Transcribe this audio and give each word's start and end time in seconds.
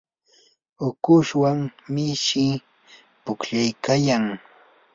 ukushwan 0.87 1.57
mishi 1.93 2.45
pukllaykayan. 3.23 4.23